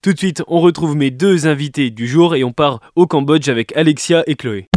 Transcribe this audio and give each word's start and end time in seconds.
Tout 0.00 0.12
de 0.12 0.18
suite, 0.18 0.44
on 0.46 0.60
retrouve 0.60 0.94
mes 0.94 1.10
deux 1.10 1.48
invités 1.48 1.90
du 1.90 2.06
jour 2.06 2.36
et 2.36 2.44
on 2.44 2.52
part 2.52 2.78
au 2.94 3.08
Cambodge 3.08 3.48
avec 3.48 3.76
Alexia 3.76 4.22
et 4.28 4.36
Chloé. 4.36 4.68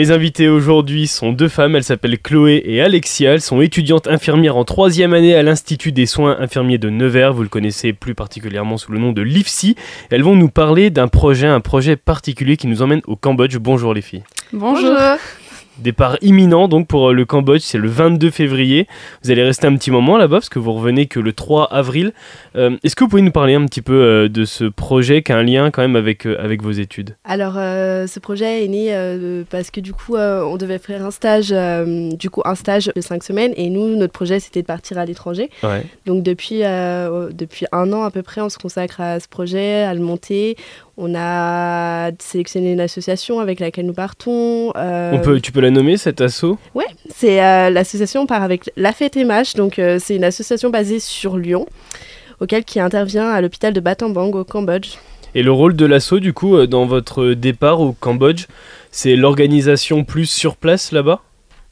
Mes 0.00 0.12
invités 0.12 0.48
aujourd'hui 0.48 1.06
sont 1.06 1.30
deux 1.30 1.48
femmes, 1.48 1.76
elles 1.76 1.84
s'appellent 1.84 2.18
Chloé 2.18 2.62
et 2.64 2.80
Alexia, 2.80 3.34
elles 3.34 3.42
sont 3.42 3.60
étudiantes 3.60 4.08
infirmières 4.08 4.56
en 4.56 4.64
troisième 4.64 5.12
année 5.12 5.34
à 5.34 5.42
l'Institut 5.42 5.92
des 5.92 6.06
soins 6.06 6.38
infirmiers 6.40 6.78
de 6.78 6.88
Nevers, 6.88 7.34
vous 7.34 7.42
le 7.42 7.50
connaissez 7.50 7.92
plus 7.92 8.14
particulièrement 8.14 8.78
sous 8.78 8.92
le 8.92 8.98
nom 8.98 9.12
de 9.12 9.20
l'IFSI. 9.20 9.76
Elles 10.08 10.22
vont 10.22 10.36
nous 10.36 10.48
parler 10.48 10.88
d'un 10.88 11.06
projet, 11.06 11.48
un 11.48 11.60
projet 11.60 11.96
particulier 11.96 12.56
qui 12.56 12.66
nous 12.66 12.80
emmène 12.80 13.02
au 13.06 13.14
Cambodge. 13.14 13.58
Bonjour 13.58 13.92
les 13.92 14.00
filles. 14.00 14.22
Bonjour. 14.54 14.96
Départ 15.80 16.16
imminent 16.20 16.68
donc 16.68 16.86
pour 16.86 17.10
euh, 17.10 17.12
le 17.12 17.24
Cambodge, 17.24 17.62
c'est 17.62 17.78
le 17.78 17.88
22 17.88 18.30
février. 18.30 18.86
Vous 19.22 19.30
allez 19.30 19.42
rester 19.42 19.66
un 19.66 19.76
petit 19.76 19.90
moment 19.90 20.16
là-bas 20.18 20.36
parce 20.36 20.48
que 20.48 20.58
vous 20.58 20.72
revenez 20.72 21.06
que 21.06 21.20
le 21.20 21.32
3 21.32 21.72
avril. 21.72 22.12
Euh, 22.56 22.76
Est-ce 22.82 22.96
que 22.96 23.04
vous 23.04 23.10
pouvez 23.10 23.22
nous 23.22 23.30
parler 23.30 23.54
un 23.54 23.64
petit 23.66 23.82
peu 23.82 23.94
euh, 23.94 24.28
de 24.28 24.44
ce 24.44 24.64
projet 24.64 25.22
qui 25.22 25.32
a 25.32 25.36
un 25.36 25.42
lien 25.42 25.70
quand 25.70 25.82
même 25.82 25.96
avec, 25.96 26.26
euh, 26.26 26.36
avec 26.42 26.62
vos 26.62 26.70
études? 26.70 27.16
Alors, 27.24 27.54
ce 27.54 28.18
projet 28.18 28.64
est 28.64 28.68
né 28.68 29.44
parce 29.50 29.70
que 29.70 29.80
du 29.80 29.92
coup, 29.92 30.16
on 30.16 30.56
devait 30.56 30.78
faire 30.78 31.04
un 31.04 31.10
stage, 31.10 31.54
du 32.16 32.30
coup, 32.30 32.42
un 32.44 32.54
stage 32.54 32.90
de 32.94 33.00
cinq 33.00 33.22
semaines, 33.22 33.52
et 33.56 33.70
nous, 33.70 33.96
notre 33.96 34.12
projet, 34.12 34.40
c'était 34.40 34.62
de 34.62 34.66
partir 34.66 34.98
à 34.98 35.04
l'étranger. 35.04 35.50
Ouais. 35.62 35.84
Donc, 36.06 36.22
depuis, 36.22 36.60
depuis 36.60 37.66
un 37.72 37.92
an 37.92 38.02
à 38.02 38.10
peu 38.10 38.22
près, 38.22 38.40
on 38.40 38.48
se 38.48 38.58
consacre 38.58 39.00
à 39.00 39.20
ce 39.20 39.28
projet, 39.28 39.82
à 39.82 39.94
le 39.94 40.00
monter. 40.00 40.56
On 40.96 41.14
a 41.16 42.10
sélectionné 42.18 42.72
une 42.72 42.80
association 42.80 43.40
avec 43.40 43.60
laquelle 43.60 43.86
nous 43.86 43.94
partons. 43.94 44.72
On 44.74 45.20
peut, 45.22 45.40
tu 45.40 45.52
peux 45.52 45.60
la 45.60 45.69
nommer 45.70 45.96
cet 45.96 46.20
assaut 46.20 46.58
Ouais, 46.74 46.86
c'est 47.14 47.42
euh, 47.42 47.70
l'association 47.70 48.26
part 48.26 48.42
avec 48.42 48.70
La 48.76 48.92
Fête 48.92 49.16
et 49.16 49.24
Mâche, 49.24 49.54
donc 49.54 49.78
euh, 49.78 49.98
c'est 50.00 50.16
une 50.16 50.24
association 50.24 50.70
basée 50.70 51.00
sur 51.00 51.36
Lyon, 51.36 51.66
auquel 52.40 52.64
qui 52.64 52.80
intervient 52.80 53.28
à 53.30 53.40
l'hôpital 53.40 53.72
de 53.72 53.80
Battambang 53.80 54.34
au 54.34 54.44
Cambodge. 54.44 54.96
Et 55.34 55.42
le 55.42 55.52
rôle 55.52 55.76
de 55.76 55.86
l'assaut 55.86 56.20
du 56.20 56.32
coup 56.32 56.56
euh, 56.56 56.66
dans 56.66 56.86
votre 56.86 57.34
départ 57.34 57.80
au 57.80 57.92
Cambodge, 57.92 58.46
c'est 58.90 59.16
l'organisation 59.16 60.04
plus 60.04 60.26
sur 60.26 60.56
place 60.56 60.92
là-bas? 60.92 61.22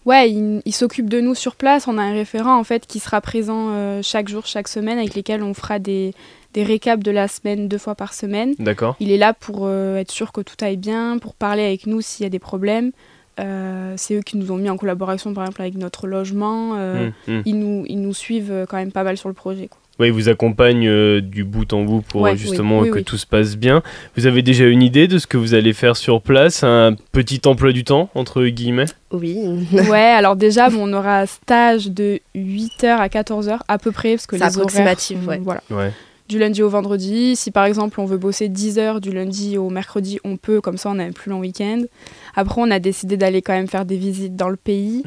Ouais, 0.05 0.31
il, 0.31 0.63
il 0.65 0.73
s'occupe 0.73 1.11
de 1.11 1.21
nous 1.21 1.35
sur 1.35 1.55
place. 1.55 1.87
On 1.87 1.99
a 1.99 2.03
un 2.03 2.13
référent 2.13 2.57
en 2.59 2.65
fait 2.65 2.87
qui 2.87 2.99
sera 2.99 3.21
présent 3.21 3.69
euh, 3.71 4.01
chaque 4.03 4.29
jour, 4.29 4.47
chaque 4.47 4.69
semaine, 4.69 4.99
avec 4.99 5.15
lesquels 5.15 5.43
on 5.43 5.53
fera 5.53 5.79
des, 5.79 6.15
des 6.55 6.63
récaps 6.63 7.03
de 7.03 7.11
la 7.11 7.29
semaine 7.29 7.69
deux 7.69 7.77
fois 7.77 7.95
par 7.95 8.15
semaine. 8.15 8.55
D'accord. 8.59 8.97
Il 9.01 9.11
est 9.11 9.19
là 9.19 9.35
pour 9.35 9.63
euh, 9.67 9.97
être 9.97 10.11
sûr 10.11 10.33
que 10.33 10.41
tout 10.41 10.57
aille 10.63 10.79
bien, 10.79 11.19
pour 11.19 11.35
parler 11.35 11.63
avec 11.63 11.87
nous 11.87 12.01
s'il 12.01 12.23
y 12.25 12.27
a 12.27 12.31
des 12.31 12.39
problèmes. 12.39 12.93
Euh, 13.39 13.95
c'est 13.97 14.15
eux 14.15 14.23
qui 14.23 14.37
nous 14.37 14.51
ont 14.53 14.57
mis 14.57 14.69
en 14.71 14.77
collaboration 14.77 15.33
par 15.35 15.45
exemple 15.45 15.63
avec 15.63 15.75
notre 15.77 16.07
logement. 16.07 16.73
Euh, 16.77 17.09
Hum, 17.29 17.35
hum. 17.37 17.43
ils, 17.47 17.59
nous, 17.59 17.85
ils 17.89 18.01
nous 18.01 18.15
suivent 18.15 18.51
euh, 18.53 18.67
quand 18.67 18.77
même 18.77 18.93
pas 18.93 19.05
mal 19.05 19.17
sur 19.17 19.29
le 19.29 19.35
projet. 19.35 19.69
quoi. 19.69 19.79
Ouais, 20.01 20.09
ils 20.09 20.13
vous 20.13 20.29
accompagnent 20.29 20.87
euh, 20.89 21.21
du 21.21 21.43
bout 21.43 21.73
en 21.73 21.83
bout 21.83 22.03
pour 22.03 22.21
Ouais, 22.21 22.37
justement 22.37 22.79
oui, 22.79 22.85
oui, 22.85 22.91
que 22.91 22.99
oui. 22.99 23.05
tout 23.05 23.17
se 23.17 23.27
passe 23.27 23.57
bien. 23.57 23.83
Vous 24.17 24.27
avez 24.27 24.43
déjà 24.43 24.65
une 24.67 24.83
idée 24.83 25.09
de 25.09 25.19
ce 25.19 25.27
que 25.27 25.37
vous 25.37 25.55
allez 25.55 25.73
faire 25.73 25.97
sur 25.97 26.23
place? 26.23 26.63
Un 26.63 26.95
petit 27.11 27.41
emploi 27.47 27.73
du 27.73 27.83
temps, 27.83 28.09
entre 28.15 28.45
guillemets? 28.47 28.85
Oui, 29.11 29.37
ouais, 29.73 29.99
alors 29.99 30.37
déjà, 30.37 30.71
bon, 30.71 30.89
on 30.89 30.93
aura 30.93 31.21
un 31.23 31.27
stage 31.27 31.87
de 31.91 32.21
8h 32.37 32.87
à 32.87 33.09
14h 33.09 33.59
à 33.67 33.79
peu 33.79 33.91
près, 33.91 34.13
parce 34.15 34.29
que 34.29 34.39
C'est 34.39 34.45
les 34.45 34.51
horaires 34.51 34.59
approximatif, 34.67 35.21
sont- 35.23 35.29
ouais. 35.31 35.41
voilà. 35.43 35.63
Ouais. 35.71 35.91
Du 36.29 36.39
lundi 36.39 36.63
au 36.63 36.69
vendredi. 36.69 37.37
Si 37.37 37.51
par 37.51 37.65
exemple 37.65 38.01
on 38.01 38.05
veut 38.05 38.19
bosser 38.19 38.49
10 38.49 38.79
heures 38.79 39.01
du 39.01 39.11
lundi 39.13 39.57
au 39.59 39.71
mercredi, 39.71 40.19
on 40.25 40.37
peut, 40.37 40.61
comme 40.61 40.77
ça 40.77 40.91
on 40.91 40.99
a 40.99 41.05
un 41.05 41.13
plus 41.13 41.31
long 41.31 41.41
week-end. 41.41 41.83
Après, 42.37 42.61
on 42.61 42.71
a 42.71 42.79
décidé 42.79 43.17
d'aller 43.17 43.43
quand 43.43 43.55
même 43.55 43.67
faire 43.69 43.85
des 43.85 43.97
visites 43.97 44.37
dans 44.37 44.49
le 44.49 44.57
pays. 44.57 45.03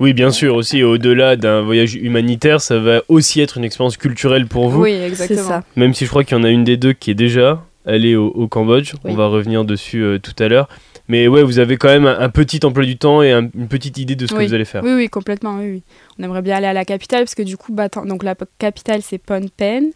Oui, 0.00 0.14
bien 0.14 0.30
sûr, 0.30 0.54
aussi 0.56 0.82
au-delà 0.82 1.36
d'un 1.36 1.60
voyage 1.62 1.94
humanitaire, 1.94 2.60
ça 2.60 2.78
va 2.78 3.02
aussi 3.08 3.40
être 3.40 3.58
une 3.58 3.64
expérience 3.64 3.96
culturelle 3.96 4.46
pour 4.46 4.68
vous. 4.68 4.82
Oui, 4.82 4.92
exactement. 4.92 5.42
ça. 5.42 5.62
Même 5.76 5.94
si 5.94 6.04
je 6.04 6.10
crois 6.10 6.24
qu'il 6.24 6.36
y 6.36 6.40
en 6.40 6.44
a 6.44 6.48
une 6.50 6.64
des 6.64 6.76
deux 6.76 6.92
qui 6.92 7.10
est 7.10 7.14
déjà 7.14 7.62
allée 7.86 8.16
au, 8.16 8.28
au 8.28 8.48
Cambodge. 8.48 8.94
Oui. 9.04 9.12
On 9.12 9.14
va 9.14 9.26
revenir 9.26 9.64
dessus 9.64 10.02
euh, 10.02 10.18
tout 10.18 10.34
à 10.42 10.48
l'heure. 10.48 10.68
Mais 11.08 11.26
ouais, 11.28 11.42
vous 11.42 11.58
avez 11.58 11.76
quand 11.76 11.88
même 11.88 12.06
un, 12.06 12.18
un 12.18 12.28
petit 12.28 12.64
emploi 12.64 12.84
du 12.84 12.96
temps 12.96 13.22
et 13.22 13.32
un- 13.32 13.48
une 13.56 13.66
petite 13.68 13.98
idée 13.98 14.14
de 14.14 14.26
ce 14.26 14.32
que 14.32 14.38
vous 14.46 14.54
allez 14.54 14.64
faire. 14.64 14.82
Oui, 14.84 14.92
oui, 14.94 15.08
complètement. 15.08 15.56
Oui, 15.58 15.66
oui. 15.70 15.82
On 16.18 16.22
aimerait 16.22 16.42
bien 16.42 16.56
aller 16.56 16.66
à 16.66 16.72
la 16.72 16.84
capitale 16.84 17.20
parce 17.20 17.34
que 17.34 17.42
du 17.42 17.56
coup, 17.56 17.74
donc 18.04 18.22
la 18.22 18.34
capitale 18.58 19.02
c'est 19.02 19.18
Phnom 19.18 19.48
Penh. 19.56 19.92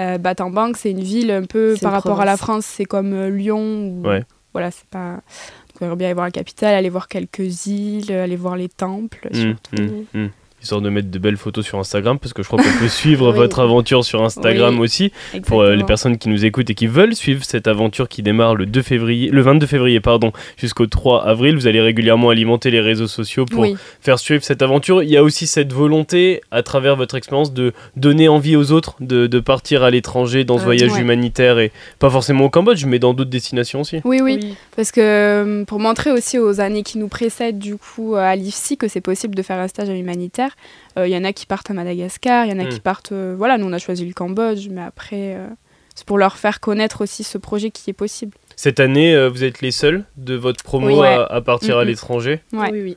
Euh, 0.00 0.18
Battambang, 0.18 0.74
c'est 0.76 0.90
une 0.90 1.02
ville 1.02 1.30
un 1.30 1.44
peu 1.44 1.76
par 1.80 1.92
rapport 1.92 2.20
à 2.20 2.24
la. 2.24 2.36
France, 2.36 2.66
c'est 2.66 2.84
comme 2.84 3.12
euh, 3.12 3.30
Lyon. 3.30 3.88
Ou... 3.88 4.06
Ouais. 4.06 4.24
Voilà, 4.52 4.70
c'est 4.70 4.86
pas. 4.86 5.14
Donc, 5.14 5.80
on 5.80 5.84
aimerait 5.84 5.96
bien 5.96 6.06
aller 6.08 6.14
voir 6.14 6.26
la 6.26 6.30
capitale, 6.30 6.74
aller 6.74 6.88
voir 6.88 7.08
quelques 7.08 7.66
îles, 7.66 8.12
aller 8.12 8.36
voir 8.36 8.56
les 8.56 8.68
temples. 8.68 9.28
Hum, 9.32 9.40
surtout. 9.40 9.82
hum, 9.82 10.04
hum. 10.14 10.30
Histoire 10.66 10.80
de 10.80 10.90
mettre 10.90 11.12
de 11.12 11.18
belles 11.20 11.36
photos 11.36 11.64
sur 11.64 11.78
Instagram, 11.78 12.18
parce 12.18 12.32
que 12.32 12.42
je 12.42 12.48
crois 12.48 12.60
qu'on 12.60 12.78
peut 12.80 12.88
suivre 12.88 13.30
Oui. 13.30 13.36
votre 13.36 13.60
aventure 13.60 14.04
sur 14.04 14.24
Instagram 14.24 14.74
Oui. 14.74 14.80
aussi. 14.84 15.12
pour 15.46 15.60
euh, 15.60 15.76
les 15.76 15.84
personnes 15.84 16.18
qui 16.18 16.28
nous 16.28 16.44
écoutent 16.44 16.68
et 16.70 16.74
qui 16.74 16.88
veulent 16.88 17.14
suivre 17.14 17.44
cette 17.44 17.68
aventure 17.68 18.08
qui 18.08 18.22
démarre 18.24 18.56
le 18.56 18.66
2 18.66 18.82
février, 18.82 19.30
le 19.30 19.40
22 19.42 19.64
février 19.68 20.00
pardon, 20.00 20.32
jusqu'au 20.56 20.86
3 20.86 21.24
avril. 21.24 21.54
Vous 21.54 21.68
allez 21.68 21.80
régulièrement 21.80 22.30
alimenter 22.30 22.72
les 22.72 22.80
réseaux 22.80 23.06
sociaux 23.06 23.44
pour 23.44 23.60
Oui. 23.60 23.76
faire 24.00 24.18
suivre 24.18 24.42
cette 24.42 24.60
aventure. 24.60 25.04
Il 25.04 25.08
y 25.08 25.16
a 25.16 25.22
aussi 25.22 25.46
cette 25.46 25.72
volonté, 25.72 26.40
à 26.50 26.64
travers 26.64 26.96
votre 26.96 27.14
expérience, 27.14 27.52
de 27.54 27.72
donner 27.94 28.26
envie 28.28 28.56
aux 28.56 28.72
autres 28.72 28.96
de, 28.98 29.28
de 29.28 29.38
partir 29.38 29.84
à 29.84 29.90
l'étranger 29.90 30.42
dans 30.42 30.56
ce 30.58 30.62
Ah, 30.62 30.64
voyage 30.64 30.92
ouais. 30.94 31.00
humanitaire 31.00 31.60
et 31.60 31.70
pas 32.00 32.10
forcément 32.10 32.46
au 32.46 32.50
Cambodge, 32.50 32.84
mais 32.86 32.98
dans 32.98 33.14
d'autres 33.14 33.30
destinations 33.30 33.82
aussi. 33.82 34.00
Oui, 34.04 34.20
oui, 34.20 34.56
Parce 34.74 34.90
que 34.90 35.00
euh, 35.00 35.64
pour 35.64 35.78
montrer 35.78 36.10
aussi 36.10 36.40
aux 36.40 36.60
années 36.60 36.82
qui 36.82 36.98
nous 36.98 37.06
précèdent 37.08 37.60
du 37.60 37.76
coup 37.76 38.16
à 38.16 38.34
l'IFSI 38.34 38.76
que 38.76 38.88
c'est 38.88 39.00
possible 39.00 39.36
de 39.36 39.42
faire 39.42 39.58
un 39.60 39.68
stage 39.68 39.88
humanitaire, 39.90 40.55
il 40.96 41.08
y 41.08 41.16
en 41.16 41.24
a 41.24 41.32
qui 41.32 41.46
partent 41.46 41.70
à 41.70 41.74
Madagascar, 41.74 42.46
il 42.46 42.50
y 42.50 42.54
en 42.54 42.58
a 42.58 42.64
qui 42.66 42.80
partent... 42.80 43.12
euh, 43.12 43.34
voilà, 43.36 43.58
nous 43.58 43.66
on 43.66 43.72
a 43.72 43.78
choisi 43.78 44.06
le 44.06 44.14
Cambodge, 44.14 44.68
mais 44.70 44.80
après 44.82 45.34
euh, 45.36 45.46
c'est 45.94 46.06
pour 46.06 46.16
leur 46.18 46.36
faire 46.36 46.60
connaître 46.60 47.02
aussi 47.02 47.22
ce 47.24 47.36
projet 47.38 47.70
qui 47.70 47.90
est 47.90 47.94
possible. 47.94 48.32
Cette 48.56 48.80
année, 48.80 49.14
euh, 49.14 49.28
vous 49.28 49.44
êtes 49.44 49.60
les 49.60 49.70
seuls 49.70 50.04
de 50.16 50.34
votre 50.34 50.64
promo 50.64 50.86
Oui. 50.86 50.94
Ouais. 50.94 51.08
à, 51.08 51.24
à 51.24 51.40
partir 51.42 51.76
à 51.78 51.84
l'étranger. 51.84 52.40
Ouais. 52.54 52.70
Oui, 52.72 52.80
oui. 52.82 52.96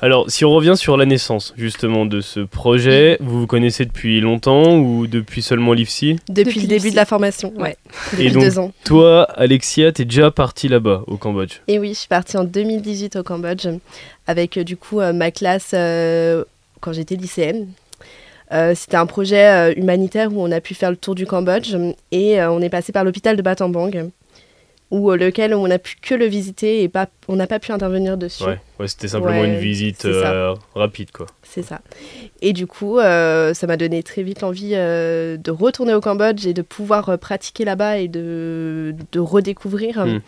Alors, 0.00 0.30
si 0.30 0.44
on 0.44 0.50
revient 0.52 0.74
sur 0.76 0.96
la 0.96 1.06
naissance 1.06 1.52
justement 1.56 2.06
de 2.06 2.20
ce 2.20 2.38
projet, 2.38 3.16
vous 3.20 3.40
vous 3.40 3.46
connaissez 3.48 3.84
depuis 3.84 4.20
longtemps 4.20 4.76
ou 4.78 5.08
depuis 5.08 5.42
seulement 5.42 5.72
l'IFSI 5.72 6.20
Depuis, 6.28 6.44
Depuis 6.44 6.60
le 6.60 6.66
début 6.68 6.90
de 6.92 6.96
la 6.96 7.04
formation, 7.04 7.52
ouais. 7.56 7.76
Et 8.12 8.16
Depuis 8.26 8.30
donc- 8.32 8.42
deux 8.44 8.58
ans. 8.60 8.72
Toi, 8.84 9.24
Alexia, 9.34 9.90
t'es 9.90 10.04
déjà 10.04 10.30
partie 10.30 10.68
là-bas, 10.68 11.02
au 11.08 11.16
Cambodge. 11.16 11.54
Et 11.66 11.80
oui, 11.80 11.88
je 11.94 11.98
suis 11.98 12.08
partie 12.08 12.36
en 12.36 12.44
2018 12.44 13.16
au 13.16 13.24
Cambodge 13.24 13.66
avec 14.28 14.56
euh, 14.56 14.62
du 14.62 14.76
coup 14.76 15.00
euh, 15.00 15.12
ma 15.12 15.32
classe 15.32 15.72
euh, 15.74 16.44
quand 16.80 16.92
j'étais 16.92 17.16
lycéenne. 17.16 17.68
Euh, 18.52 18.74
C'était 18.74 18.96
un 18.96 19.06
projet 19.06 19.46
euh, 19.46 19.74
humanitaire 19.76 20.32
où 20.32 20.42
on 20.42 20.50
a 20.50 20.60
pu 20.60 20.74
faire 20.74 20.90
le 20.90 20.96
tour 20.96 21.14
du 21.14 21.26
Cambodge 21.26 21.76
et 22.10 22.40
euh, 22.40 22.50
on 22.50 22.60
est 22.60 22.70
passé 22.70 22.92
par 22.92 23.04
l'hôpital 23.04 23.36
de 23.36 23.42
Battambang 23.42 24.10
où 24.90 25.10
lequel 25.10 25.54
on 25.54 25.68
n'a 25.68 25.78
pu 25.78 25.96
que 26.00 26.14
le 26.14 26.24
visiter 26.24 26.82
et 26.82 26.88
pas, 26.88 27.08
on 27.28 27.36
n'a 27.36 27.46
pas 27.46 27.58
pu 27.58 27.72
intervenir 27.72 28.16
dessus. 28.16 28.44
Ouais, 28.44 28.58
ouais 28.80 28.88
c'était 28.88 29.08
simplement 29.08 29.40
Ouais, 29.40 29.46
une 29.46 29.58
visite 29.58 30.06
euh, 30.06 30.54
rapide, 30.74 31.10
quoi. 31.10 31.26
C'est 31.42 31.62
ça. 31.62 31.80
Et 32.40 32.52
du 32.52 32.66
coup, 32.66 32.98
euh, 32.98 33.52
ça 33.52 33.66
m'a 33.66 33.76
donné 33.76 34.02
très 34.02 34.22
vite 34.22 34.40
l'envie 34.40 34.72
euh, 34.74 35.36
de 35.36 35.50
retourner 35.50 35.92
au 35.92 36.00
Cambodge 36.00 36.46
et 36.46 36.54
de 36.54 36.62
pouvoir 36.62 37.18
pratiquer 37.18 37.64
là-bas 37.64 37.98
et 37.98 38.08
de, 38.08 38.94
de 39.12 39.20
redécouvrir. 39.20 40.06
Mm. 40.06 40.20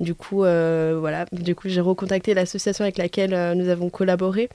Du 0.00 0.14
coup, 0.14 0.38
voilà. 0.38 1.26
Du 1.32 1.54
coup, 1.54 1.68
j'ai 1.68 1.82
recontacté 1.82 2.32
l'association 2.32 2.84
avec 2.84 2.96
laquelle 2.96 3.52
nous 3.54 3.68
avons 3.68 3.90
collaboré. 3.90 4.48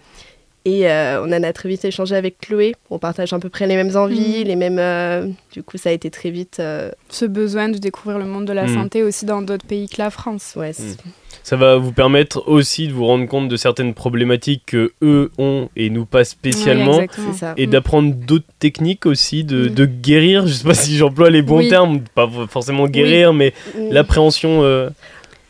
Et 0.68 0.90
euh, 0.90 1.22
on 1.24 1.28
en 1.32 1.44
a 1.44 1.54
très 1.54 1.70
vite 1.70 1.86
échangé 1.86 2.16
avec 2.16 2.40
Chloé. 2.40 2.74
On 2.90 2.98
partage 2.98 3.32
à 3.34 3.38
peu 3.40 3.50
près 3.50 3.68
les 3.68 3.76
mêmes 3.76 3.96
envies, 3.96 4.42
Mm. 4.44 4.48
les 4.48 4.56
mêmes. 4.56 4.80
euh, 4.80 5.28
du 5.54 5.62
coup, 5.62 5.78
ça 5.78 5.90
a 5.90 5.92
été 5.92 6.10
très 6.10 6.32
vite. 6.32 6.58
euh, 6.60 6.90
Ce 7.10 7.26
besoin 7.26 7.70
de 7.70 7.78
découvrir 7.78 8.18
le 8.18 8.26
monde 8.26 8.46
de 8.46 8.54
la 8.54 8.66
Mm. 8.66 8.74
santé 8.74 9.04
aussi 9.04 9.26
dans 9.26 9.44
d'autres 9.44 9.66
pays 9.68 9.88
que 9.88 9.98
la 10.00 10.10
France. 10.10 10.54
ouais, 10.56 10.74
c'est- 10.74 10.98
Ça 11.44 11.56
va 11.56 11.76
vous 11.76 11.92
permettre 11.92 12.48
aussi 12.48 12.88
de 12.88 12.94
vous 12.94 13.06
rendre 13.06 13.28
compte 13.28 13.48
de 13.50 13.56
certaines 13.58 13.94
problématiques 13.94 14.64
que 14.66 14.94
eux 15.04 15.30
ont 15.38 15.70
et 15.76 15.92
nous 15.92 16.06
pas 16.08 16.24
spécialement. 16.24 16.98
Oui, 16.98 17.08
et 17.58 17.68
d'apprendre 17.68 18.16
d'autres 18.16 18.48
techniques 18.58 19.06
aussi, 19.06 19.44
de, 19.44 19.68
de 19.68 19.86
guérir. 19.86 20.48
Je 20.48 20.54
sais 20.54 20.64
pas 20.68 20.74
si 20.74 20.98
j'emploie 20.98 21.30
les 21.30 21.44
bons 21.44 21.58
Oui. 21.60 21.70
termes, 21.70 22.00
pas 22.16 22.28
forcément 22.50 22.88
guérir, 22.88 23.32
mais 23.34 23.54
l'appréhension 23.92 24.64
euh, 24.64 24.90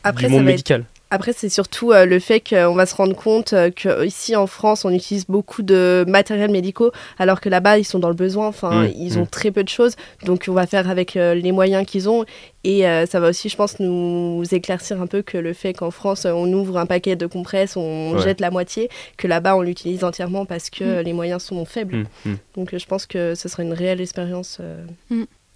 Après, 0.04 0.26
du 0.26 0.32
monde 0.34 0.42
être 0.42 0.48
médical. 0.48 0.84
Après, 1.16 1.32
c'est 1.32 1.48
surtout 1.50 1.92
euh, 1.94 2.06
le 2.06 2.20
fait 2.20 2.42
qu'on 2.42 2.74
va 2.76 2.86
se 2.86 2.94
rendre 2.94 3.16
compte 3.16 3.54
euh, 3.54 3.70
qu'ici 3.70 4.36
en 4.36 4.48
France, 4.48 4.84
on 4.84 4.90
utilise 4.92 5.26
beaucoup 5.28 5.62
de 5.64 6.04
matériels 6.08 6.52
médicaux, 6.52 6.92
alors 7.18 7.40
que 7.40 7.48
là-bas, 7.48 7.78
ils 7.78 7.86
sont 7.86 8.00
dans 8.00 8.10
le 8.10 8.16
besoin. 8.16 8.48
Enfin, 8.48 8.86
ils 8.98 9.18
ont 9.18 9.26
très 9.26 9.50
peu 9.52 9.64
de 9.64 9.70
choses. 9.70 9.96
Donc, 10.26 10.46
on 10.50 10.54
va 10.54 10.68
faire 10.68 10.90
avec 10.90 11.16
euh, 11.16 11.34
les 11.34 11.54
moyens 11.54 11.86
qu'ils 11.86 12.10
ont. 12.10 12.26
Et 12.66 12.86
euh, 12.88 13.06
ça 13.06 13.20
va 13.22 13.30
aussi, 13.30 13.48
je 13.48 13.56
pense, 13.56 13.80
nous 13.80 14.44
éclaircir 14.52 15.02
un 15.02 15.08
peu 15.08 15.22
que 15.22 15.38
le 15.38 15.54
fait 15.54 15.74
qu'en 15.74 15.92
France, 15.92 16.26
on 16.26 16.52
ouvre 16.52 16.78
un 16.78 16.86
paquet 16.86 17.16
de 17.16 17.28
compresses, 17.28 17.78
on 17.78 18.14
Ouais. 18.16 18.22
jette 18.24 18.42
la 18.42 18.52
moitié, 18.52 18.90
que 19.18 19.28
là-bas, 19.28 19.56
on 19.56 19.62
l'utilise 19.62 20.04
entièrement 20.04 20.46
parce 20.46 20.70
que 20.70 20.84
Mm. 20.84 20.88
euh, 20.88 21.02
les 21.04 21.14
moyens 21.14 21.42
sont 21.44 21.64
faibles. 21.66 21.96
Mm, 22.26 22.30
mm. 22.32 22.38
Donc, 22.58 22.74
euh, 22.74 22.78
je 22.78 22.86
pense 22.88 23.06
que 23.06 23.36
ce 23.36 23.48
sera 23.48 23.64
une 23.64 23.74
réelle 23.74 24.02
expérience. 24.02 24.60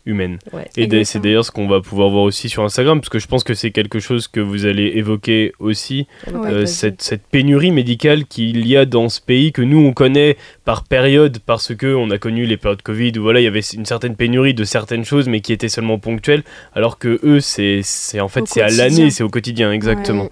Humaine. 0.05 0.39
Ouais. 0.53 0.67
Et 0.77 1.03
c'est 1.03 1.19
d'ailleurs 1.19 1.45
ce 1.45 1.51
qu'on 1.51 1.67
va 1.67 1.81
pouvoir 1.81 2.09
voir 2.09 2.23
aussi 2.23 2.49
sur 2.49 2.63
Instagram, 2.63 2.99
parce 2.99 3.09
que 3.09 3.19
je 3.19 3.27
pense 3.27 3.43
que 3.43 3.53
c'est 3.53 3.71
quelque 3.71 3.99
chose 3.99 4.27
que 4.27 4.39
vous 4.39 4.65
allez 4.65 4.91
évoquer 4.95 5.53
aussi, 5.59 6.07
Ouais. 6.27 6.51
euh, 6.51 6.65
cette, 6.65 7.01
cette 7.01 7.23
pénurie 7.23 7.71
médicale 7.71 8.25
qu'il 8.25 8.65
y 8.65 8.75
a 8.77 8.85
dans 8.85 9.09
ce 9.09 9.21
pays, 9.21 9.51
que 9.51 9.61
nous 9.61 9.79
on 9.79 9.93
connaît 9.93 10.37
par 10.69 10.83
période, 10.83 11.39
parce 11.47 11.73
que 11.73 11.95
on 11.95 12.11
a 12.11 12.19
connu 12.19 12.45
les 12.45 12.55
périodes 12.55 12.83
Covid, 12.83 13.13
où 13.17 13.23
voilà, 13.23 13.39
il 13.39 13.43
y 13.43 13.47
avait 13.47 13.61
une 13.73 13.85
certaine 13.87 14.15
pénurie 14.15 14.53
de 14.53 14.63
certaines 14.63 15.03
choses, 15.03 15.27
mais 15.27 15.39
qui 15.41 15.51
étaient 15.51 15.67
seulement 15.67 15.97
ponctuelles, 15.97 16.43
alors 16.75 16.99
que 16.99 17.19
eux, 17.23 17.39
c'est 17.39 17.79
c'est- 17.83 18.19
en 18.19 18.27
fait 18.27 18.43
c'est 18.47 18.61
à 18.61 18.65
quotidien. 18.67 18.83
l'année, 18.87 19.09
c'est 19.09 19.23
au 19.23 19.29
quotidien, 19.29 19.71
exactement. 19.71 20.25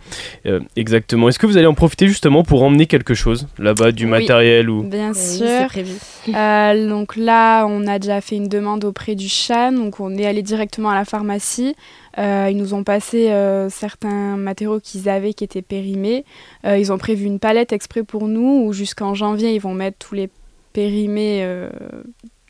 Ouais. 0.45 0.51
Euh, 0.51 0.59
exactement. 0.75 1.27
Est-ce 1.27 1.39
que 1.39 1.47
vous 1.47 1.57
allez 1.57 1.65
en 1.65 1.73
profiter 1.73 2.07
justement 2.07 2.43
pour 2.43 2.61
emmener 2.61 2.85
quelque 2.85 3.15
chose 3.15 3.47
là-bas, 3.57 3.91
du 3.91 4.03
Oui. 4.05 4.11
matériel 4.11 4.69
ou? 4.69 4.83
Bien 4.83 5.11
Oui, 5.13 5.37
sûr. 5.39 5.65
prévu. 5.69 5.93
Euh, 6.35 6.87
donc 6.87 7.15
là, 7.15 7.65
on 7.65 7.87
a 7.87 7.97
déjà 7.97 8.21
fait 8.21 8.35
une 8.35 8.47
demande 8.47 8.85
auprès 8.85 9.15
du 9.15 9.29
CHAN, 9.29 9.71
donc 9.71 9.99
on 9.99 10.15
est 10.19 10.27
allé 10.27 10.43
directement 10.43 10.91
à 10.91 10.95
la 10.95 11.05
pharmacie. 11.05 11.75
Euh, 12.17 12.47
ils 12.49 12.57
nous 12.57 12.73
ont 12.73 12.83
passé 12.83 13.29
euh, 13.31 13.69
certains 13.69 14.37
matériaux 14.37 14.79
qu'ils 14.79 15.07
avaient 15.09 15.33
qui 15.33 15.43
étaient 15.43 15.61
périmés. 15.61 16.25
Euh, 16.65 16.77
ils 16.77 16.91
ont 16.91 16.97
prévu 16.97 17.25
une 17.25 17.39
palette 17.39 17.73
exprès 17.73 18.03
pour 18.03 18.27
nous, 18.27 18.63
où 18.65 18.73
jusqu'en 18.73 19.13
janvier, 19.13 19.53
ils 19.53 19.61
vont 19.61 19.73
mettre 19.73 19.97
tous 19.99 20.15
les 20.15 20.29
périmés 20.73 21.45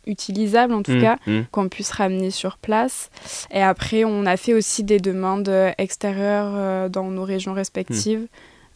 utilisables 0.05 0.73
en 0.73 0.83
tout 0.83 0.91
Hmm, 0.93 1.01
cas, 1.01 1.17
hmm. 1.27 1.41
qu'on 1.51 1.67
puisse 1.69 1.91
ramener 1.91 2.31
sur 2.31 2.57
place. 2.57 3.09
Et 3.51 3.61
après, 3.61 4.03
on 4.05 4.25
a 4.25 4.37
fait 4.37 4.53
aussi 4.53 4.83
des 4.83 4.99
demandes 4.99 5.51
extérieures 5.77 6.89
dans 6.89 7.05
nos 7.09 7.23
régions 7.23 7.53
respectives. 7.53 8.27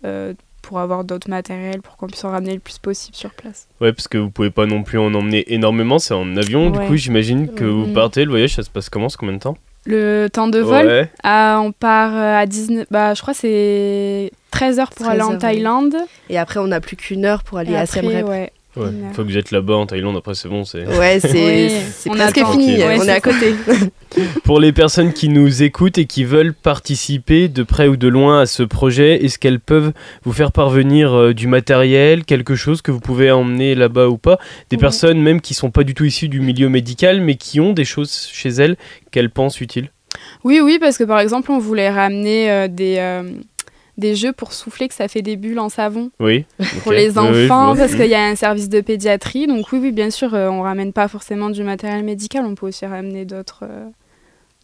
euh, 0.04 0.34
pour 0.64 0.80
avoir 0.80 1.04
d'autres 1.04 1.30
matériels, 1.30 1.82
pour 1.82 1.98
qu'on 1.98 2.06
puisse 2.08 2.24
en 2.24 2.30
ramener 2.30 2.54
le 2.54 2.60
plus 2.60 2.78
possible 2.78 3.16
sur 3.16 3.32
place. 3.32 3.68
Ouais, 3.82 3.94
parce 3.94 4.08
que 4.08 4.20
vous 4.20 4.30
pouvez 4.30 4.52
pas 4.52 4.68
non 4.68 4.84
plus 4.84 5.00
en 5.00 5.12
emmener 5.16 5.52
énormément, 5.54 5.98
c'est 5.98 6.14
en 6.14 6.38
avion. 6.38 6.70
Du 6.70 6.80
coup, 6.80 6.96
j'imagine 6.96 7.48
que 7.52 7.64
vous 7.66 7.92
partez. 7.94 8.26
Le 8.26 8.30
voyage, 8.30 8.54
ça 8.56 8.62
se 8.64 8.70
passe 8.70 8.88
comment 8.90 9.10
C'est 9.10 9.18
combien 9.18 9.34
de 9.36 9.40
temps? 9.40 9.58
Le 9.86 10.28
temps 10.32 10.48
de 10.48 10.60
vol, 10.60 10.86
Ouais. 10.86 11.12
ah, 11.24 11.60
on 11.64 11.72
part 11.72 12.16
euh, 12.16 12.38
à 12.38 12.46
19... 12.46 12.86
Bah, 12.92 13.14
je 13.16 13.22
crois 13.22 13.34
que 13.34 13.40
c'est 13.40 14.32
13 14.52 14.80
heures 14.80 14.90
pour 14.92 15.06
13 15.08 15.10
aller 15.10 15.22
heures, 15.22 15.30
en. 15.32 15.38
Thaïlande. 15.38 15.96
Et 16.30 16.38
après, 16.38 16.60
on 16.60 16.68
n'a 16.68 16.80
plus 16.82 16.96
qu'une 16.96 17.26
heure 17.26 17.44
pour 17.44 17.58
aller 17.58 17.72
Et 17.72 17.76
à 17.78 17.82
après, 17.82 18.02
Siem 18.02 18.08
Reap. 18.16 18.28
ouais. 18.28 18.52
Ouais. 18.78 18.88
Une 18.90 19.14
fois 19.14 19.24
que 19.26 19.30
vous 19.30 19.38
êtes 19.38 19.52
là-bas 19.52 19.76
en 19.76 19.86
Thaïlande, 19.86 20.16
après 20.16 20.34
c'est 20.34 20.48
bon. 20.48 20.64
C'est 20.64 20.86
Ouais, 20.88 21.20
c'est 21.20 21.70
Oui, 22.06 22.16
presque 22.16 22.38
attend. 22.38 22.52
fini. 22.54 22.74
Ok. 22.76 22.80
Ouais, 22.80 22.98
on 23.00 23.02
est 23.02 23.06
c'est 23.06 23.12
à 23.12 23.20
côté. 23.20 23.54
pour 24.46 24.60
les 24.62 24.72
personnes 24.72 25.12
qui 25.14 25.28
nous 25.30 25.62
écoutent 25.64 25.98
et 25.98 26.06
qui 26.06 26.24
veulent 26.24 26.54
participer 26.54 27.48
de 27.50 27.64
près 27.64 27.88
ou 27.88 27.98
de 27.98 28.08
loin 28.08 28.42
à 28.42 28.46
ce 28.46 28.64
projet. 28.64 29.24
Est-ce 29.26 29.38
qu'elles 29.40 29.60
peuvent 29.60 29.92
vous 30.24 30.32
faire 30.34 30.52
parvenir 30.54 31.14
euh, 31.14 31.34
du 31.34 31.48
matériel, 31.48 32.24
quelque 32.24 32.56
chose 32.56 32.82
que 32.82 32.92
vous 32.92 33.00
pouvez 33.02 33.30
emmener 33.32 33.76
là-bas 33.76 34.08
ou 34.08 34.18
pas? 34.18 34.38
Des 34.70 34.78
Ouais. 34.78 34.82
personnes 34.82 35.22
même 35.22 35.42
qui 35.42 35.54
sont 35.54 35.70
pas 35.72 35.84
du 35.84 35.94
tout 35.94 36.06
issues 36.06 36.30
du 36.30 36.40
milieu 36.40 36.70
médical, 36.70 37.20
mais 37.22 37.36
qui 37.36 37.60
ont 37.60 37.74
des 37.74 37.86
choses 37.86 38.30
chez 38.32 38.50
elles 38.50 38.78
qu'elles 39.12 39.30
pensent 39.32 39.60
utiles? 39.60 39.90
Oui, 40.44 40.60
oui, 40.64 40.78
parce 40.80 40.98
que 40.98 41.04
par 41.04 41.20
exemple, 41.20 41.52
on 41.52 41.60
voulait 41.60 41.90
ramener 41.90 42.50
euh, 42.52 42.68
des, 42.68 42.96
euh, 43.00 43.24
des 44.02 44.16
jeux 44.16 44.34
pour 44.34 44.52
souffler 44.52 44.90
que 44.90 44.94
ça 44.94 45.08
fait 45.08 45.22
des 45.22 45.38
bulles 45.38 45.60
en 45.60 45.70
savon 45.70 46.12
Oui. 46.20 46.46
pour 46.84 46.92
les 46.92 47.18
oui, 47.18 47.46
enfants, 47.46 47.76
parce 47.78 47.96
qu'il 47.96 48.08
y 48.08 48.16
a 48.16 48.26
un 48.26 48.36
service 48.36 48.68
de 48.68 48.82
pédiatrie. 48.82 49.48
Donc 49.48 49.72
oui, 49.72 49.80
oui, 49.82 49.92
bien 49.94 50.10
sûr, 50.10 50.34
euh, 50.34 50.50
on 50.50 50.62
ramène 50.64 50.92
pas 50.92 51.08
forcément 51.08 51.50
du 51.50 51.64
matériel 51.64 52.04
médical, 52.04 52.44
on 52.46 52.56
peut 52.56 52.68
aussi 52.68 52.86
ramener 52.86 53.24
d'autres 53.24 53.64
euh, 53.64 53.86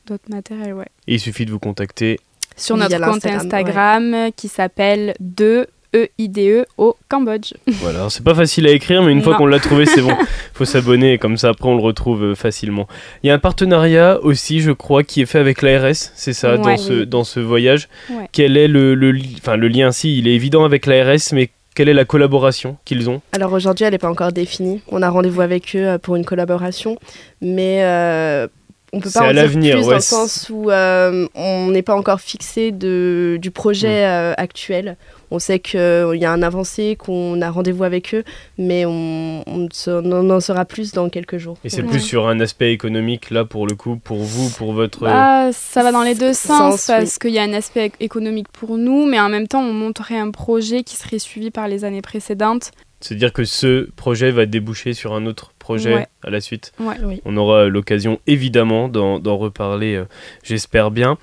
d'autres 0.06 0.30
matériels, 0.30 0.74
ouais. 0.74 0.88
Et 1.08 1.14
il 1.16 1.20
suffit 1.22 1.46
de 1.46 1.52
vous 1.52 1.60
contacter. 1.60 2.20
Sur 2.58 2.76
notre 2.76 3.00
compte 3.00 3.26
Instagram 3.26 4.32
qui 4.36 4.48
s'appelle 4.48 5.14
2 5.20 5.68
EIDE 5.94 6.66
au 6.78 6.96
Cambodge. 7.10 7.54
Voilà, 7.68 8.10
c'est 8.10 8.24
pas 8.24 8.36
facile 8.36 8.68
à 8.68 8.72
écrire, 8.72 9.02
mais 9.04 9.12
une 9.12 9.22
fois 9.22 9.36
qu'on 9.36 9.46
l'a 9.46 9.60
trouvé, 9.60 9.86
c'est 9.86 10.02
bon. 10.02 10.14
faut 10.54 10.66
s'abonner, 10.66 11.14
et 11.14 11.18
comme 11.18 11.38
ça 11.38 11.50
après 11.50 11.70
on 11.70 11.76
le 11.76 11.82
retrouve 11.84 12.24
euh, 12.24 12.36
facilement. 12.36 12.88
Il 13.24 13.28
y 13.28 13.30
a 13.30 13.34
un 13.34 13.40
partenariat 13.40 14.20
aussi, 14.24 14.60
je 14.62 14.72
crois, 14.72 15.04
qui 15.04 15.22
est 15.22 15.26
fait 15.26 15.40
avec 15.40 15.62
l'ARS, 15.62 15.94
c'est 15.94 16.34
ça, 16.34 16.58
dans, 16.58 16.78
ce, 16.78 16.94
dans 17.04 17.24
ce 17.24 17.40
voyage. 17.40 17.88
Ouais. 18.10 18.28
Quel 18.32 18.58
est 18.58 18.68
le, 18.68 18.96
le, 18.96 19.12
li- 19.12 19.36
enfin, 19.40 19.56
le 19.56 19.68
lien 19.68 19.92
Si, 19.92 20.18
il 20.18 20.28
est 20.28 20.34
évident 20.34 20.64
avec 20.66 20.86
l'ARS, 20.86 21.18
mais 21.34 21.50
quelle 21.76 21.90
est 21.90 21.94
la 21.94 22.06
collaboration 22.06 22.78
qu'ils 22.86 23.08
ont? 23.10 23.22
Alors 23.34 23.54
aujourd'hui, 23.54 23.86
elle 23.86 23.92
n'est 23.92 23.98
pas 24.00 24.10
encore 24.10 24.32
définie. 24.32 24.82
On 24.90 25.02
a 25.04 25.10
rendez-vous 25.10 25.42
avec 25.42 25.76
eux 25.76 25.88
euh, 25.88 25.98
pour 26.00 26.16
une 26.16 26.26
collaboration, 26.26 26.98
mais 27.42 27.84
euh, 27.84 28.48
on 28.94 29.00
peut 29.00 29.10
C'est 29.10 29.20
pas 29.20 29.26
à 29.26 29.30
en 29.30 29.34
dire 29.34 29.52
plus 29.52 29.60
ouais, 29.60 29.82
dans 29.82 29.92
le 29.96 30.00
sens 30.00 30.50
où 30.50 30.70
euh, 30.72 31.28
on 31.36 31.68
n'est 31.72 31.82
pas 31.82 31.96
encore 31.96 32.22
fixé 32.22 32.72
de, 32.72 33.38
du 33.42 33.52
projet 33.52 33.88
Mm. 34.06 34.10
euh, 34.10 34.34
actuel. 34.38 34.98
On 35.30 35.40
sait 35.40 35.60
qu'il 35.60 35.80
y 36.16 36.24
a 36.26 36.32
un 36.32 36.42
avancé, 36.42 36.96
qu'on 36.98 37.42
a 37.42 37.50
rendez-vous 37.50 37.84
avec 37.84 38.14
eux, 38.16 38.24
mais 38.58 38.86
on, 38.86 39.44
on 39.46 39.68
se- 39.74 39.90
on 39.92 40.30
en 40.30 40.40
saura 40.40 40.64
plus 40.64 40.94
dans 40.94 41.10
quelques 41.10 41.38
jours. 41.38 41.58
Et 41.66 41.70
c'est 41.70 41.82
Ouais. 41.82 41.90
plus 41.90 42.00
sur 42.00 42.30
un 42.30 42.40
aspect 42.40 42.72
économique, 42.72 43.30
là, 43.30 43.44
pour 43.44 43.68
le 43.68 43.76
coup, 43.76 43.98
pour 43.98 44.20
vous, 44.20 44.50
pour 44.52 44.72
votre... 44.72 45.02
Bah, 45.02 45.50
ça 45.52 45.84
va 45.84 45.92
dans 45.92 46.04
les 46.04 46.16
deux 46.16 46.32
Sens, 46.34 46.82
sens 46.82 46.88
parce 46.88 47.18
qu'il 47.18 47.32
y 47.32 47.40
a 47.40 47.44
un 47.44 47.52
aspect 47.54 47.92
économique 48.00 48.48
pour 48.54 48.78
nous, 48.78 49.06
mais 49.06 49.20
en 49.20 49.28
même 49.28 49.50
temps, 49.50 49.60
on 49.62 49.74
monterait 49.74 50.18
un 50.18 50.32
projet 50.32 50.84
qui 50.84 50.96
serait 50.96 51.20
suivi 51.20 51.52
par 51.52 51.68
les 51.68 51.84
années 51.84 52.02
précédentes. 52.02 52.72
C'est-à-dire 53.00 53.32
que 53.32 53.44
ce 53.44 53.90
projet 53.96 54.32
va 54.32 54.46
déboucher 54.48 54.94
sur 54.94 55.14
un 55.14 55.26
autre 55.28 55.54
projet 55.60 55.94
Ouais. 55.94 56.08
à 56.24 56.30
la 56.32 56.42
suite. 56.42 56.72
Ouais. 56.80 56.96
Oui. 57.04 57.22
On 57.26 57.38
aura 57.38 57.68
l'occasion 57.68 58.20
évidemment 58.26 58.88
d'en 58.90 59.38
reparler, 59.38 59.96
euh, 59.96 60.06
j'espère 60.44 60.90
bien. 60.90 61.18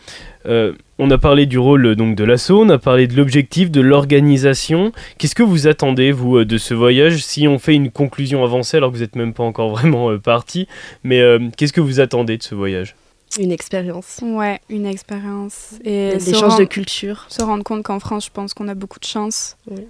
Euh, 0.46 0.72
on 0.98 1.10
a 1.10 1.18
parlé 1.18 1.46
du 1.46 1.58
rôle 1.58 1.84
euh, 1.86 1.94
donc 1.96 2.14
de 2.16 2.22
l'assaut, 2.22 2.62
on 2.62 2.68
a 2.68 2.78
parlé 2.78 3.06
de 3.08 3.16
l'objectif, 3.16 3.70
de 3.72 3.80
l'organisation. 3.80 4.92
Qu'est-ce 5.18 5.34
que 5.34 5.42
vous 5.42 5.66
attendez 5.66 6.12
vous 6.12 6.38
euh, 6.38 6.44
de 6.44 6.58
ce 6.58 6.74
voyage? 6.74 7.24
Si 7.24 7.48
on 7.48 7.58
fait 7.58 7.74
une 7.74 7.90
conclusion 7.90 8.44
avancée, 8.44 8.76
alors 8.76 8.90
que 8.90 8.96
vous 8.96 9.02
n'êtes 9.02 9.16
même 9.16 9.34
pas 9.34 9.42
encore 9.42 9.70
vraiment 9.76 10.10
euh, 10.10 10.18
parti, 10.18 10.68
mais 11.02 11.20
euh, 11.20 11.40
qu'est-ce 11.56 11.72
que 11.72 11.80
vous 11.80 11.98
attendez 12.00 12.36
de 12.38 12.42
ce 12.44 12.54
voyage? 12.54 12.94
Une 13.40 13.50
expérience, 13.50 14.20
Ouais, 14.22 14.60
une 14.70 14.86
expérience. 14.86 15.74
Et 15.84 16.12
l'échange 16.24 16.52
rend- 16.52 16.58
de 16.60 16.64
culture. 16.66 17.26
se 17.28 17.42
rendre 17.42 17.64
compte 17.64 17.82
qu'en 17.82 17.98
France, 17.98 18.26
je 18.26 18.30
pense 18.30 18.54
qu'on 18.54 18.68
a 18.68 18.74
beaucoup 18.74 19.00
de 19.00 19.04
chance. 19.06 19.56
Oui. 19.68 19.82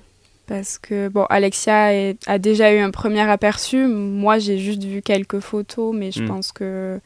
Parce 0.47 0.77
que, 0.79 1.09
bon, 1.09 1.25
Alexia 1.31 1.95
est- 1.95 2.19
a 2.29 2.39
déjà 2.39 2.73
eu 2.75 2.79
un 2.79 2.91
premier 2.91 3.21
aperçu. 3.29 3.87
Moi, 3.87 4.39
j'ai 4.39 4.59
juste 4.59 4.85
vu 4.85 5.01
quelques 5.01 5.41
photos, 5.41 5.95
mais 5.95 6.13
je 6.13 6.23
Mm. 6.23 6.29
pense 6.29 6.53
que 6.53 7.01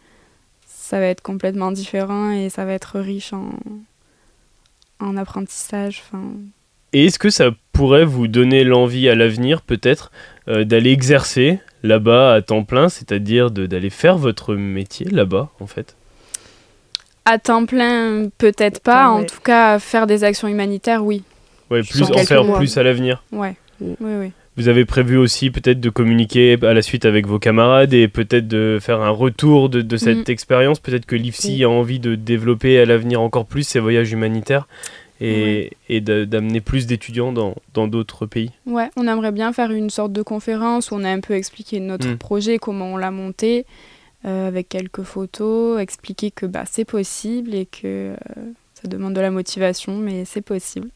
ça 0.67 0.99
va 0.99 1.07
être 1.07 1.23
complètement 1.23 1.71
différent 1.71 2.33
et 2.33 2.49
ça 2.51 2.65
va 2.65 2.73
être 2.73 2.99
riche 2.99 3.33
en, 3.33 3.51
en 5.01 5.17
apprentissage. 5.17 6.03
Et 6.93 7.07
est-ce 7.07 7.19
que 7.19 7.31
ça 7.31 7.51
pourrait 7.73 8.05
vous 8.07 8.27
donner 8.27 8.65
l'envie 8.65 9.09
à 9.09 9.15
l'avenir 9.15 9.63
peut-être 9.63 10.11
euh, 10.49 10.65
d'aller 10.65 10.91
exercer 10.91 11.61
là-bas 11.83 12.33
à 12.35 12.43
temps 12.43 12.65
plein, 12.65 12.89
c'est-à-dire 12.89 13.51
de- 13.51 13.67
d'aller 13.67 13.91
faire 13.91 14.17
votre 14.19 14.55
métier 14.55 15.07
là-bas 15.07 15.51
en 15.61 15.67
fait? 15.67 15.95
À 17.27 17.39
temps 17.39 17.67
plein, 17.67 18.31
peut-être 18.39 18.81
pas. 18.81 19.11
En 19.11 19.23
tout 19.25 19.41
cas, 19.45 19.79
faire 19.79 20.07
des 20.07 20.25
actions 20.25 20.49
humanitaires, 20.49 21.05
oui. 21.05 21.23
Ouais, 21.71 21.83
plus 21.83 22.03
en 22.03 22.19
faire 22.25 22.45
mois. 22.45 22.59
plus 22.59 22.77
à 22.79 22.83
l'avenir. 22.83 23.23
Ouais. 23.33 23.55
Mm. 23.81 23.85
Oui, 24.01 24.13
oui. 24.21 24.33
Vous 24.57 24.69
avez 24.69 24.85
prévu 24.85 25.17
aussi 25.17 25.51
peut-être 25.51 25.81
de 25.81 25.89
communiquer 25.91 26.57
à 26.63 26.75
la 26.75 26.83
suite 26.83 27.05
avec 27.05 27.27
vos 27.29 27.39
camarades 27.39 27.93
et 27.95 28.09
peut-être 28.09 28.49
de 28.49 28.79
faire 28.81 29.01
un 29.03 29.11
retour 29.11 29.69
de, 29.69 29.83
de 29.83 29.97
cette 29.97 30.17
Mhm. 30.27 30.33
expérience. 30.33 30.81
Peut-être 30.81 31.07
que 31.07 31.15
l'IFSI 31.15 31.57
Oui. 31.59 31.65
a 31.65 31.71
envie 31.71 32.01
de 32.01 32.17
développer 32.17 32.79
à 32.81 32.85
l'avenir 32.85 33.21
encore 33.21 33.47
plus 33.47 33.63
ses 33.63 33.79
voyages 33.79 34.11
humanitaires 34.11 34.67
et, 35.21 35.71
d'amener 36.01 36.61
plus 36.61 36.87
d'étudiants 36.87 37.33
dans 37.33 37.55
dans 37.75 37.87
d'autres 37.89 38.27
pays. 38.27 38.51
Ouais, 38.67 38.89
on 38.97 39.07
aimerait 39.07 39.33
bien 39.33 39.53
faire 39.53 39.71
une 39.71 39.91
sorte 39.91 40.13
de 40.13 40.23
conférence 40.23 40.91
où 40.91 40.95
on 40.97 41.05
a 41.05 41.11
un 41.11 41.21
peu 41.21 41.35
expliqué 41.35 41.79
notre 41.81 42.09
Mm. 42.09 42.19
projet, 42.19 42.59
comment 42.59 42.95
on 42.95 42.97
l'a 42.97 43.11
monté, 43.13 43.65
euh, 44.25 44.49
avec 44.49 44.69
quelques 44.69 45.03
photos, 45.03 45.81
expliquer 45.81 46.31
que 46.33 46.47
bah, 46.47 46.65
c'est 46.71 46.85
possible 46.85 47.55
et 47.55 47.67
que 47.67 47.85
euh, 47.85 48.17
ça 48.75 48.89
demande 48.89 49.15
de 49.15 49.21
la 49.21 49.31
motivation, 49.31 49.97
mais 49.99 50.25
c'est 50.25 50.41
possible. 50.43 50.89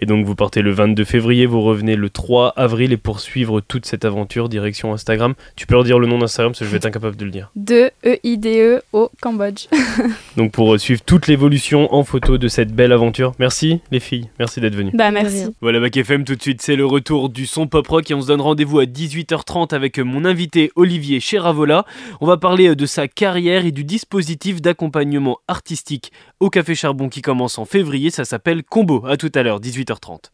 Et 0.00 0.06
donc 0.06 0.24
vous 0.24 0.34
partez 0.34 0.62
le 0.62 0.70
22 0.70 1.04
février, 1.04 1.46
vous 1.46 1.62
revenez 1.62 1.96
le 1.96 2.10
3 2.10 2.52
avril 2.56 2.92
et 2.92 2.96
pour 2.96 3.20
suivre 3.20 3.60
toute 3.60 3.86
cette 3.86 4.04
aventure, 4.04 4.48
direction 4.48 4.92
Instagram. 4.92 5.34
Tu 5.56 5.66
peux 5.66 5.74
leur 5.74 5.84
dire 5.84 5.98
le 5.98 6.06
nom 6.06 6.18
d'Instagram 6.18 6.52
parce 6.52 6.60
que 6.60 6.64
je 6.64 6.70
vais 6.70 6.76
être 6.78 6.86
incapable 6.86 7.16
de 7.16 7.24
le 7.24 7.30
dire. 7.30 7.50
De 7.56 7.90
EIDE 8.02 8.46
E 8.46 8.82
au 8.92 9.10
Cambodge. 9.20 9.66
Donc 10.36 10.52
pour 10.52 10.74
euh, 10.74 10.78
suivre 10.78 11.02
toute 11.04 11.26
l'évolution 11.26 11.92
en 11.94 12.04
photo 12.04 12.38
de 12.38 12.48
cette 12.48 12.72
belle 12.72 12.92
aventure. 12.92 13.32
Merci 13.38 13.80
les 13.90 14.00
filles, 14.00 14.28
merci 14.38 14.60
d'être 14.60 14.74
venues. 14.74 14.92
bah 14.94 15.10
merci. 15.10 15.46
Voilà 15.60 15.80
Bac 15.80 15.96
FM 15.96 16.24
tout 16.24 16.34
de 16.34 16.42
suite, 16.42 16.62
c'est 16.62 16.76
le 16.76 16.86
retour 16.86 17.28
du 17.28 17.46
son 17.46 17.66
pop 17.66 17.86
rock 17.86 18.10
et 18.10 18.14
on 18.14 18.22
se 18.22 18.28
donne 18.28 18.40
rendez-vous 18.40 18.78
à 18.78 18.84
18h30 18.84 19.74
avec 19.74 19.98
mon 19.98 20.24
invité 20.24 20.70
Olivier 20.76 21.20
Cheravola. 21.20 21.84
On 22.20 22.26
va 22.26 22.36
parler 22.36 22.68
euh, 22.68 22.76
de 22.76 22.86
sa 22.86 23.08
carrière 23.08 23.64
et 23.64 23.72
du 23.72 23.84
dispositif 23.84 24.60
d'accompagnement 24.60 25.38
artistique 25.48 26.12
au 26.40 26.50
Café 26.50 26.74
Charbon 26.74 27.08
qui 27.08 27.22
commence 27.22 27.58
en 27.58 27.64
février, 27.64 28.10
ça 28.10 28.24
s'appelle 28.24 28.62
Combo. 28.62 29.04
À 29.06 29.16
tout 29.16 29.32
à 29.34 29.42
l'heure, 29.42 29.55
18h30. 29.60 30.30